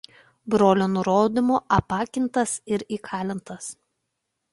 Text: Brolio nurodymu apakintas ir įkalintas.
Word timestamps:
Brolio 0.53 0.85
nurodymu 0.93 1.59
apakintas 1.77 2.55
ir 2.77 2.85
įkalintas. 2.99 3.69